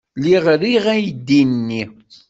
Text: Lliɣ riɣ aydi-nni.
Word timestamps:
Lliɣ 0.19 0.45
riɣ 0.61 0.85
aydi-nni. 0.93 1.83